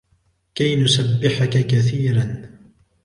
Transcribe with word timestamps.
كي 0.55 0.75
نسبحك 0.75 1.49
كثيرا 1.57 2.47